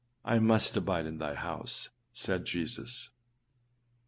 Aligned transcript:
âI 0.25 0.41
must 0.41 0.75
abide 0.75 1.05
in 1.05 1.19
thy 1.19 1.35
house,â 1.35 1.89
said 2.11 2.43
Jesus. 2.43 3.11